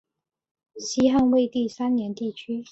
[0.77, 2.63] 西汉惠帝三年地区。